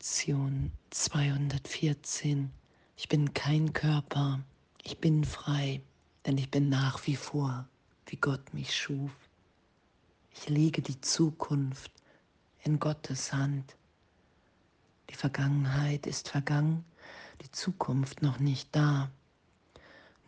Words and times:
Lektion 0.00 0.70
214. 0.90 2.52
Ich 2.96 3.08
bin 3.08 3.34
kein 3.34 3.72
Körper, 3.72 4.38
ich 4.84 4.98
bin 4.98 5.24
frei, 5.24 5.82
denn 6.24 6.38
ich 6.38 6.52
bin 6.52 6.68
nach 6.68 7.04
wie 7.08 7.16
vor, 7.16 7.68
wie 8.06 8.14
Gott 8.14 8.54
mich 8.54 8.76
schuf. 8.76 9.10
Ich 10.30 10.48
lege 10.48 10.82
die 10.82 11.00
Zukunft 11.00 11.90
in 12.62 12.78
Gottes 12.78 13.32
Hand. 13.32 13.74
Die 15.10 15.16
Vergangenheit 15.16 16.06
ist 16.06 16.28
vergangen, 16.28 16.84
die 17.42 17.50
Zukunft 17.50 18.22
noch 18.22 18.38
nicht 18.38 18.68
da. 18.70 19.10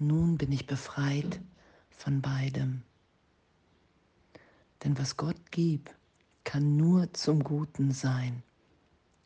Nun 0.00 0.36
bin 0.36 0.50
ich 0.50 0.66
befreit 0.66 1.40
von 1.90 2.20
beidem. 2.20 2.82
Denn 4.82 4.98
was 4.98 5.16
Gott 5.16 5.52
gibt, 5.52 5.94
kann 6.42 6.76
nur 6.76 7.12
zum 7.12 7.44
Guten 7.44 7.92
sein. 7.92 8.42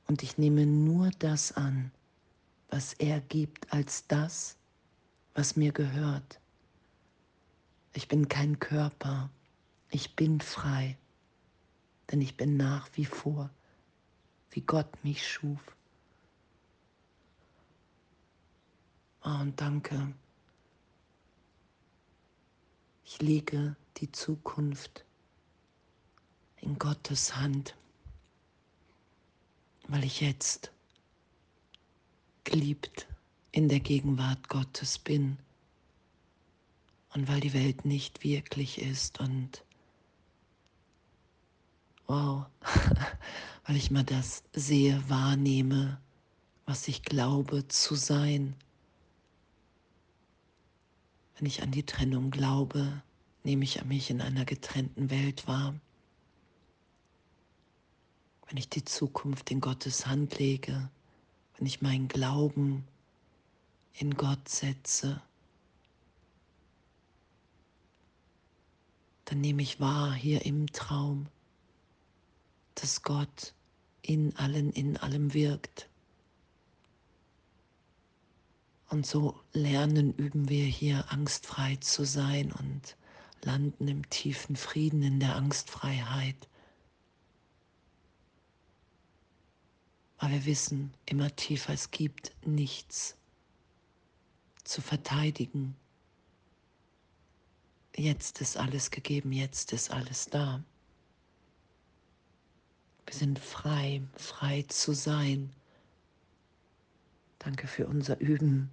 Und 0.06 0.22
ich 0.22 0.38
nehme 0.38 0.66
nur 0.66 1.10
das 1.18 1.52
an, 1.52 1.90
was 2.68 2.92
er 2.94 3.20
gibt, 3.20 3.72
als 3.72 4.06
das, 4.06 4.56
was 5.34 5.56
mir 5.56 5.72
gehört. 5.72 6.40
Ich 7.94 8.08
bin 8.08 8.28
kein 8.28 8.58
Körper, 8.58 9.30
ich 9.90 10.16
bin 10.16 10.40
frei, 10.40 10.98
denn 12.10 12.20
ich 12.20 12.36
bin 12.36 12.56
nach 12.56 12.88
wie 12.94 13.04
vor, 13.04 13.50
wie 14.50 14.60
Gott 14.60 15.04
mich 15.04 15.26
schuf. 15.26 15.60
Oh, 19.24 19.30
und 19.40 19.58
danke. 19.60 20.12
Ich 23.04 23.22
lege 23.22 23.76
die 23.98 24.10
Zukunft 24.10 25.04
in 26.60 26.78
Gottes 26.78 27.36
Hand 27.36 27.76
weil 29.88 30.04
ich 30.04 30.20
jetzt 30.20 30.72
geliebt 32.44 33.06
in 33.52 33.68
der 33.68 33.80
Gegenwart 33.80 34.48
Gottes 34.48 34.98
bin 34.98 35.38
und 37.14 37.28
weil 37.28 37.40
die 37.40 37.52
Welt 37.52 37.84
nicht 37.84 38.24
wirklich 38.24 38.80
ist 38.80 39.20
und 39.20 39.64
wow, 42.06 42.46
weil 43.66 43.76
ich 43.76 43.90
mal 43.90 44.04
das 44.04 44.42
sehe, 44.52 45.02
wahrnehme, 45.08 46.00
was 46.66 46.88
ich 46.88 47.02
glaube 47.02 47.68
zu 47.68 47.94
sein. 47.94 48.54
Wenn 51.36 51.46
ich 51.46 51.62
an 51.62 51.70
die 51.70 51.84
Trennung 51.84 52.30
glaube, 52.30 53.02
nehme 53.42 53.64
ich 53.64 53.82
mich 53.84 54.10
in 54.10 54.20
einer 54.20 54.44
getrennten 54.44 55.10
Welt 55.10 55.46
wahr 55.46 55.74
wenn 58.46 58.56
ich 58.56 58.68
die 58.68 58.84
Zukunft 58.84 59.50
in 59.50 59.60
Gottes 59.60 60.06
Hand 60.06 60.38
lege, 60.38 60.90
wenn 61.56 61.66
ich 61.66 61.82
meinen 61.82 62.08
Glauben 62.08 62.84
in 63.94 64.14
Gott 64.14 64.48
setze, 64.48 65.22
dann 69.24 69.40
nehme 69.40 69.62
ich 69.62 69.80
wahr 69.80 70.12
hier 70.12 70.44
im 70.44 70.66
Traum, 70.72 71.26
dass 72.74 73.02
Gott 73.02 73.54
in 74.02 74.36
allen, 74.36 74.72
in 74.72 74.96
allem 74.98 75.32
wirkt. 75.32 75.88
Und 78.90 79.06
so 79.06 79.40
lernen, 79.52 80.12
üben 80.14 80.48
wir 80.48 80.66
hier 80.66 81.10
angstfrei 81.10 81.76
zu 81.76 82.04
sein 82.04 82.52
und 82.52 82.96
landen 83.42 83.88
im 83.88 84.08
tiefen 84.10 84.56
Frieden, 84.56 85.02
in 85.02 85.20
der 85.20 85.36
Angstfreiheit. 85.36 86.48
Aber 90.24 90.32
wir 90.32 90.46
wissen 90.46 90.90
immer 91.04 91.36
tiefer, 91.36 91.74
es 91.74 91.90
gibt 91.90 92.32
nichts 92.46 93.14
zu 94.64 94.80
verteidigen. 94.80 95.76
Jetzt 97.94 98.40
ist 98.40 98.56
alles 98.56 98.90
gegeben, 98.90 99.32
jetzt 99.32 99.74
ist 99.74 99.90
alles 99.90 100.24
da. 100.24 100.64
Wir 103.04 103.14
sind 103.14 103.38
frei, 103.38 104.00
frei 104.16 104.64
zu 104.68 104.94
sein. 104.94 105.52
Danke 107.38 107.66
für 107.66 107.86
unser 107.86 108.18
Üben. 108.18 108.70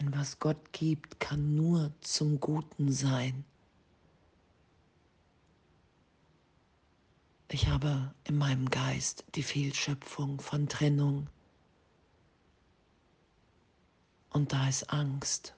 Denn 0.00 0.16
was 0.16 0.38
Gott 0.38 0.72
gibt, 0.72 1.20
kann 1.20 1.56
nur 1.56 1.92
zum 2.00 2.40
Guten 2.40 2.90
sein. 2.90 3.44
Ich 7.48 7.68
habe 7.68 8.12
in 8.24 8.38
meinem 8.38 8.68
Geist 8.70 9.24
die 9.36 9.44
Fehlschöpfung 9.44 10.40
von 10.40 10.68
Trennung. 10.68 11.28
Und 14.30 14.52
da 14.52 14.68
ist 14.68 14.90
Angst 14.90 15.54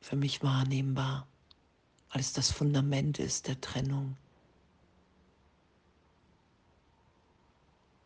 für 0.00 0.16
mich 0.16 0.42
wahrnehmbar, 0.42 1.28
weil 2.10 2.20
es 2.20 2.32
das 2.32 2.50
Fundament 2.50 3.20
ist 3.20 3.46
der 3.46 3.60
Trennung. 3.60 4.16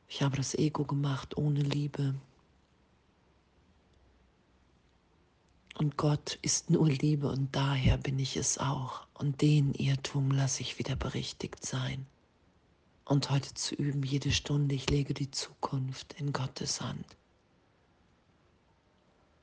Ich 0.06 0.22
habe 0.22 0.36
das 0.36 0.54
Ego 0.54 0.84
gemacht 0.84 1.38
ohne 1.38 1.60
Liebe. 1.60 2.14
Und 5.78 5.96
Gott 5.96 6.38
ist 6.42 6.68
nur 6.68 6.88
Liebe 6.88 7.28
und 7.28 7.56
daher 7.56 7.96
bin 7.96 8.18
ich 8.18 8.36
es 8.36 8.58
auch. 8.58 9.06
Und 9.14 9.40
den 9.40 9.72
Irrtum 9.72 10.30
lasse 10.30 10.60
ich 10.60 10.78
wieder 10.78 10.96
berichtigt 10.96 11.64
sein 11.64 12.06
und 13.04 13.30
heute 13.30 13.52
zu 13.54 13.74
üben, 13.74 14.02
jede 14.02 14.32
Stunde, 14.32 14.74
ich 14.74 14.88
lege 14.88 15.14
die 15.14 15.30
Zukunft 15.30 16.14
in 16.14 16.32
Gottes 16.32 16.80
Hand. 16.80 17.16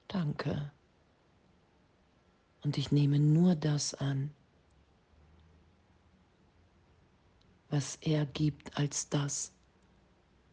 Danke. 0.07 0.71
Und 2.63 2.77
ich 2.77 2.91
nehme 2.91 3.19
nur 3.19 3.55
das 3.55 3.93
an, 3.93 4.31
was 7.69 7.97
er 8.01 8.25
gibt, 8.25 8.77
als 8.77 9.09
das, 9.09 9.53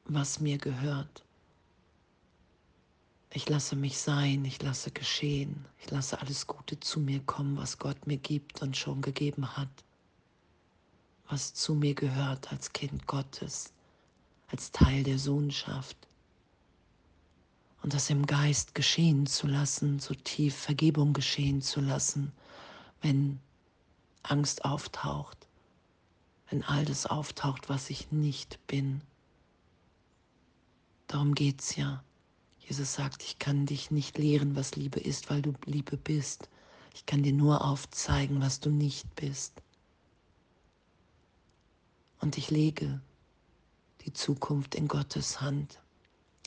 was 0.04 0.40
mir 0.40 0.58
gehört. 0.58 1.25
Ich 3.30 3.48
lasse 3.48 3.76
mich 3.76 3.98
sein, 3.98 4.44
ich 4.44 4.62
lasse 4.62 4.90
geschehen, 4.90 5.66
ich 5.80 5.90
lasse 5.90 6.20
alles 6.20 6.46
Gute 6.46 6.80
zu 6.80 7.00
mir 7.00 7.20
kommen, 7.20 7.56
was 7.56 7.78
Gott 7.78 8.06
mir 8.06 8.16
gibt 8.16 8.62
und 8.62 8.76
schon 8.76 9.02
gegeben 9.02 9.56
hat 9.56 9.84
was 11.28 11.53
zu 11.53 11.75
mir 11.75 11.94
gehört 11.94 12.50
als 12.50 12.72
Kind 12.72 13.06
Gottes, 13.06 13.72
als 14.49 14.72
Teil 14.72 15.03
der 15.03 15.19
Sohnschaft. 15.19 15.97
Und 17.83 17.94
das 17.94 18.11
im 18.11 18.27
Geist 18.27 18.75
geschehen 18.75 19.27
zu 19.27 19.47
lassen, 19.47 20.00
so 20.00 20.15
tief 20.15 20.56
Vergebung 20.56 21.12
geschehen 21.12 21.62
zu 21.62 21.81
lassen, 21.81 22.33
wenn 23.03 23.38
Angst 24.22 24.65
auftaucht, 24.65 25.47
wenn 26.50 26.65
all 26.65 26.84
das 26.84 27.06
auftaucht, 27.06 27.69
was 27.69 27.91
ich 27.91 28.11
nicht 28.11 28.59
bin. 28.67 29.03
Darum 31.06 31.34
geht's 31.34 31.77
ja. 31.77 32.03
Jesus 32.59 32.94
sagt, 32.94 33.22
ich 33.22 33.38
kann 33.38 33.65
dich 33.65 33.91
nicht 33.91 34.19
lehren, 34.19 34.56
was 34.56 34.77
Liebe 34.77 35.00
ist, 35.00 35.31
weil 35.31 35.41
du 35.41 35.55
Liebe 35.65 35.97
bist. 35.97 36.49
Ich 36.94 37.06
kann 37.06 37.22
dir 37.22 37.33
nur 37.33 37.65
aufzeigen, 37.65 38.43
was 38.43 38.61
du 38.61 38.71
nicht 38.71 39.15
bist. 39.15 39.62
Und 42.21 42.37
ich 42.37 42.51
lege 42.51 43.01
die 44.05 44.12
Zukunft 44.12 44.75
in 44.75 44.89
Gottes 44.89 45.41
Hand. 45.41 45.81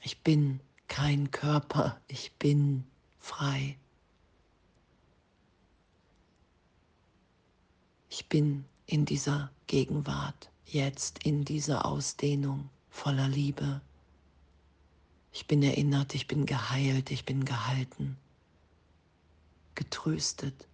Ich 0.04 0.20
bin 0.22 0.60
kein 0.88 1.32
Körper, 1.32 2.00
ich 2.08 2.34
bin 2.34 2.86
frei. 3.20 3.78
Ich 8.10 8.28
bin 8.28 8.66
in 8.88 9.06
dieser 9.06 9.52
Gegenwart, 9.68 10.52
jetzt 10.66 11.24
in 11.24 11.46
dieser 11.46 11.86
Ausdehnung 11.86 12.70
voller 12.90 13.30
Liebe. 13.30 13.80
Ich 15.32 15.48
bin 15.48 15.64
erinnert, 15.64 16.14
ich 16.14 16.28
bin 16.28 16.46
geheilt, 16.46 17.10
ich 17.10 17.24
bin 17.24 17.46
gehalten, 17.46 18.18
getröstet. 19.76 20.68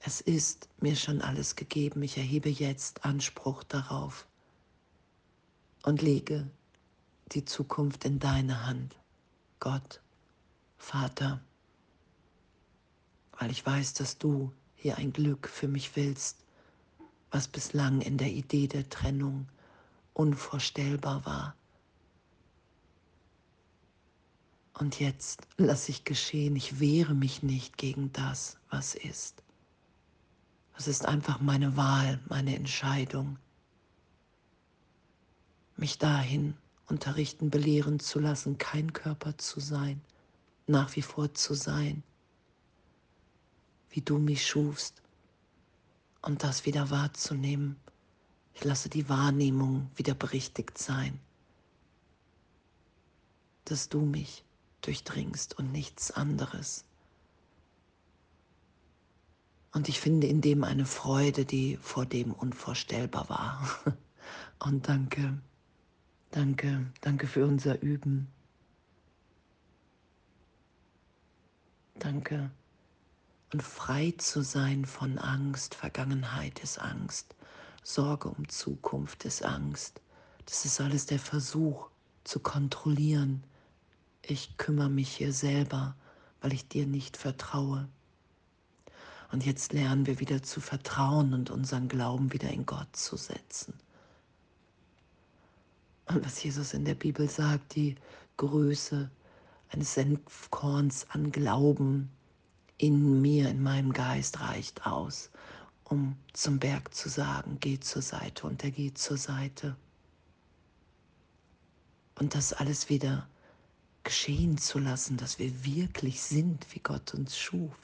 Es 0.00 0.20
ist 0.20 0.68
mir 0.80 0.96
schon 0.96 1.20
alles 1.20 1.56
gegeben, 1.56 2.02
ich 2.02 2.16
erhebe 2.16 2.48
jetzt 2.48 3.04
Anspruch 3.04 3.64
darauf 3.64 4.26
und 5.82 6.02
lege 6.02 6.48
die 7.32 7.44
Zukunft 7.44 8.04
in 8.04 8.18
deine 8.18 8.66
Hand, 8.66 8.96
Gott, 9.60 10.00
Vater, 10.78 11.40
weil 13.38 13.50
ich 13.50 13.64
weiß, 13.64 13.94
dass 13.94 14.18
du 14.18 14.52
hier 14.76 14.96
ein 14.98 15.12
Glück 15.12 15.48
für 15.48 15.68
mich 15.68 15.96
willst, 15.96 16.44
was 17.30 17.48
bislang 17.48 18.00
in 18.00 18.16
der 18.16 18.30
Idee 18.30 18.68
der 18.68 18.88
Trennung 18.88 19.48
unvorstellbar 20.14 21.26
war. 21.26 21.54
Und 24.74 25.00
jetzt 25.00 25.46
lasse 25.56 25.90
ich 25.90 26.04
geschehen, 26.04 26.54
ich 26.54 26.78
wehre 26.78 27.14
mich 27.14 27.42
nicht 27.42 27.76
gegen 27.76 28.12
das, 28.12 28.56
was 28.70 28.94
ist. 28.94 29.42
Es 30.78 30.86
ist 30.86 31.06
einfach 31.06 31.40
meine 31.40 31.76
Wahl, 31.76 32.20
meine 32.28 32.54
Entscheidung. 32.54 33.36
mich 35.76 35.98
dahin 35.98 36.56
unterrichten, 36.86 37.50
belehren 37.50 37.98
zu 38.00 38.20
lassen, 38.20 38.58
kein 38.58 38.92
Körper 38.92 39.36
zu 39.38 39.58
sein, 39.60 40.00
nach 40.68 40.94
wie 40.96 41.02
vor 41.02 41.34
zu 41.34 41.54
sein, 41.54 42.02
wie 43.90 44.00
du 44.00 44.18
mich 44.18 44.46
schufst 44.46 45.02
und 46.22 46.44
das 46.44 46.64
wieder 46.64 46.90
wahrzunehmen. 46.90 47.76
Ich 48.54 48.64
lasse 48.64 48.88
die 48.88 49.08
Wahrnehmung 49.08 49.90
wieder 49.96 50.14
berichtigt 50.14 50.78
sein, 50.78 51.18
dass 53.64 53.88
du 53.88 54.00
mich 54.00 54.44
durchdringst 54.82 55.58
und 55.58 55.72
nichts 55.72 56.12
anderes. 56.12 56.84
Und 59.72 59.88
ich 59.88 60.00
finde 60.00 60.26
in 60.26 60.40
dem 60.40 60.64
eine 60.64 60.86
Freude, 60.86 61.44
die 61.44 61.76
vor 61.76 62.06
dem 62.06 62.32
unvorstellbar 62.32 63.28
war. 63.28 63.68
Und 64.58 64.88
danke, 64.88 65.38
danke, 66.30 66.86
danke 67.00 67.26
für 67.26 67.46
unser 67.46 67.80
Üben. 67.82 68.28
Danke. 71.98 72.50
Und 73.52 73.62
frei 73.62 74.14
zu 74.18 74.42
sein 74.42 74.84
von 74.84 75.18
Angst, 75.18 75.74
Vergangenheit 75.74 76.60
ist 76.60 76.78
Angst, 76.78 77.34
Sorge 77.82 78.28
um 78.28 78.48
Zukunft 78.48 79.24
ist 79.24 79.42
Angst. 79.42 80.00
Das 80.44 80.64
ist 80.64 80.80
alles 80.80 81.06
der 81.06 81.18
Versuch 81.18 81.88
zu 82.24 82.40
kontrollieren. 82.40 83.42
Ich 84.22 84.56
kümmere 84.58 84.90
mich 84.90 85.16
hier 85.16 85.32
selber, 85.32 85.96
weil 86.40 86.52
ich 86.52 86.68
dir 86.68 86.86
nicht 86.86 87.16
vertraue. 87.16 87.88
Und 89.30 89.44
jetzt 89.44 89.72
lernen 89.72 90.06
wir 90.06 90.20
wieder 90.20 90.42
zu 90.42 90.60
vertrauen 90.60 91.34
und 91.34 91.50
unseren 91.50 91.88
Glauben 91.88 92.32
wieder 92.32 92.50
in 92.50 92.64
Gott 92.64 92.94
zu 92.96 93.16
setzen. 93.16 93.74
Und 96.06 96.24
was 96.24 96.42
Jesus 96.42 96.72
in 96.72 96.86
der 96.86 96.94
Bibel 96.94 97.28
sagt, 97.28 97.74
die 97.74 97.96
Größe 98.38 99.10
eines 99.70 99.94
Senfkorns 99.94 101.06
an 101.10 101.30
Glauben 101.30 102.10
in 102.78 103.20
mir, 103.20 103.50
in 103.50 103.62
meinem 103.62 103.92
Geist 103.92 104.40
reicht 104.40 104.86
aus, 104.86 105.30
um 105.84 106.16
zum 106.32 106.58
Berg 106.58 106.94
zu 106.94 107.10
sagen, 107.10 107.58
geh 107.60 107.78
zur 107.78 108.02
Seite 108.02 108.46
und 108.46 108.64
er 108.64 108.70
geht 108.70 108.96
zur 108.96 109.18
Seite. 109.18 109.76
Und 112.14 112.34
das 112.34 112.54
alles 112.54 112.88
wieder 112.88 113.28
geschehen 114.04 114.56
zu 114.56 114.78
lassen, 114.78 115.18
dass 115.18 115.38
wir 115.38 115.64
wirklich 115.64 116.22
sind, 116.22 116.66
wie 116.74 116.80
Gott 116.80 117.12
uns 117.12 117.36
schuf. 117.36 117.76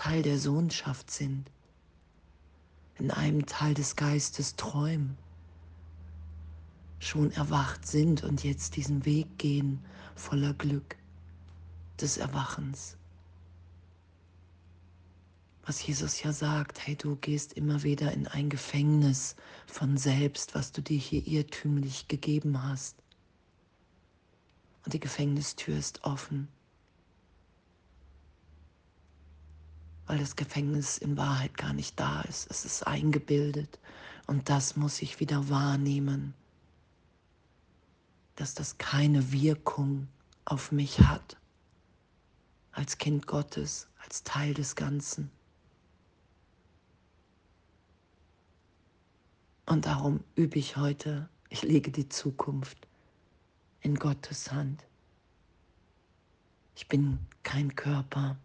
Teil 0.00 0.22
der 0.22 0.38
Sohnschaft 0.38 1.10
sind, 1.10 1.50
in 2.98 3.10
einem 3.10 3.44
Teil 3.44 3.74
des 3.74 3.96
Geistes 3.96 4.56
träumen, 4.56 5.18
schon 7.00 7.30
erwacht 7.32 7.86
sind 7.86 8.24
und 8.24 8.42
jetzt 8.42 8.76
diesen 8.76 9.04
Weg 9.04 9.36
gehen 9.36 9.84
voller 10.14 10.54
Glück 10.54 10.96
des 12.00 12.16
Erwachens. 12.16 12.96
Was 15.66 15.86
Jesus 15.86 16.22
ja 16.22 16.32
sagt, 16.32 16.86
hey, 16.86 16.96
du 16.96 17.16
gehst 17.16 17.52
immer 17.52 17.82
wieder 17.82 18.10
in 18.12 18.26
ein 18.26 18.48
Gefängnis 18.48 19.36
von 19.66 19.98
selbst, 19.98 20.54
was 20.54 20.72
du 20.72 20.80
dir 20.80 20.98
hier 20.98 21.26
irrtümlich 21.26 22.08
gegeben 22.08 22.62
hast. 22.62 22.96
Und 24.82 24.94
die 24.94 25.00
Gefängnistür 25.00 25.76
ist 25.76 26.04
offen. 26.04 26.48
Weil 30.10 30.18
das 30.18 30.34
Gefängnis 30.34 30.98
in 30.98 31.16
Wahrheit 31.16 31.56
gar 31.56 31.72
nicht 31.72 32.00
da 32.00 32.22
ist. 32.22 32.50
Es 32.50 32.64
ist 32.64 32.84
eingebildet 32.84 33.78
und 34.26 34.48
das 34.48 34.74
muss 34.74 35.02
ich 35.02 35.20
wieder 35.20 35.48
wahrnehmen, 35.48 36.34
dass 38.34 38.54
das 38.54 38.76
keine 38.76 39.30
Wirkung 39.30 40.08
auf 40.46 40.72
mich 40.72 40.98
hat, 40.98 41.36
als 42.72 42.98
Kind 42.98 43.28
Gottes, 43.28 43.86
als 44.02 44.24
Teil 44.24 44.52
des 44.52 44.74
Ganzen. 44.74 45.30
Und 49.66 49.86
darum 49.86 50.24
übe 50.34 50.58
ich 50.58 50.76
heute, 50.76 51.28
ich 51.50 51.62
lege 51.62 51.92
die 51.92 52.08
Zukunft 52.08 52.88
in 53.80 53.94
Gottes 53.94 54.50
Hand. 54.50 54.84
Ich 56.74 56.88
bin 56.88 57.20
kein 57.44 57.76
Körper. 57.76 58.36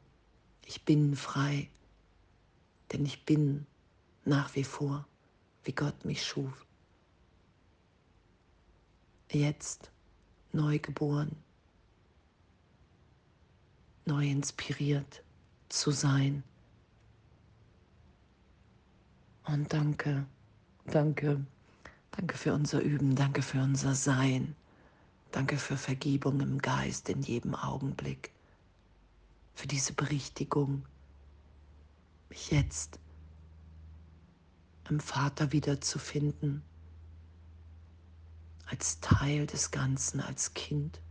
Ich 0.66 0.84
bin 0.84 1.16
frei, 1.16 1.70
denn 2.92 3.06
ich 3.06 3.24
bin 3.24 3.66
nach 4.26 4.56
wie 4.56 4.64
vor, 4.64 5.08
wie 5.64 5.74
Gott 5.74 6.06
mich 6.06 6.26
schuf. 6.26 6.66
Jetzt 9.32 9.92
neu 10.52 10.80
geboren, 10.80 11.36
neu 14.06 14.28
inspiriert 14.28 15.24
zu 15.70 15.92
sein. 15.92 16.44
Und 19.46 19.72
danke, 19.72 20.26
danke, 20.86 21.46
danke 22.12 22.38
für 22.38 22.54
unser 22.54 22.82
Üben, 22.82 23.16
danke 23.16 23.44
für 23.44 23.62
unser 23.62 23.94
Sein, 23.94 24.56
danke 25.32 25.58
für 25.58 25.78
Vergebung 25.78 26.40
im 26.40 26.60
Geist 26.60 27.10
in 27.10 27.22
jedem 27.22 27.54
Augenblick 27.54 28.35
für 29.56 29.68
diese 29.68 29.94
Berichtigung, 29.94 30.86
mich 32.30 32.52
jetzt 32.52 33.00
im 34.90 35.00
Vater 35.00 35.52
wiederzufinden, 35.52 36.62
als 38.68 39.00
Teil 39.00 39.48
des 39.48 39.72
Ganzen, 39.72 40.19
als 40.19 40.54
Kind. 40.54 41.02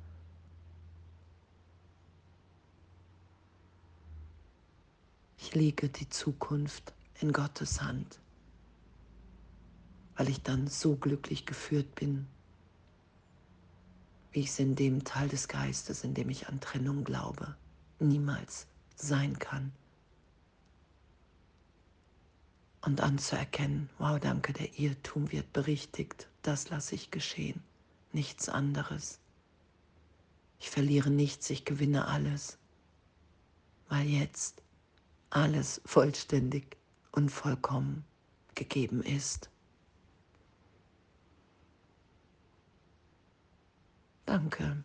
Ich 5.38 5.54
lege 5.54 5.88
die 5.88 6.08
Zukunft 6.08 6.92
in 7.20 7.32
Gottes 7.32 7.80
Hand, 7.80 8.20
weil 10.16 10.28
ich 10.28 10.42
dann 10.42 10.68
so 10.68 10.96
glücklich 10.96 11.46
geführt 11.46 11.94
bin, 11.94 12.26
wie 14.32 14.40
ich 14.40 14.48
es 14.48 14.58
in 14.58 14.74
dem 14.74 15.04
Teil 15.04 15.28
des 15.28 15.48
Geistes, 15.48 16.04
in 16.04 16.14
dem 16.14 16.28
ich 16.28 16.48
an 16.48 16.60
Trennung 16.60 17.04
glaube 17.04 17.56
niemals 18.04 18.66
sein 18.96 19.38
kann. 19.38 19.72
Und 22.80 23.00
anzuerkennen, 23.00 23.88
wow, 23.98 24.20
danke, 24.20 24.52
der 24.52 24.78
Irrtum 24.78 25.32
wird 25.32 25.52
berichtigt, 25.52 26.28
das 26.42 26.68
lasse 26.68 26.94
ich 26.94 27.10
geschehen, 27.10 27.62
nichts 28.12 28.48
anderes. 28.48 29.20
Ich 30.60 30.70
verliere 30.70 31.10
nichts, 31.10 31.48
ich 31.50 31.64
gewinne 31.64 32.06
alles, 32.06 32.58
weil 33.88 34.06
jetzt 34.06 34.62
alles 35.30 35.80
vollständig 35.84 36.76
und 37.12 37.30
vollkommen 37.30 38.04
gegeben 38.54 39.02
ist. 39.02 39.50
Danke. 44.26 44.84